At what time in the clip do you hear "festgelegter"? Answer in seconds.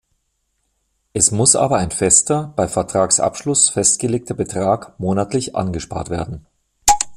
3.69-4.33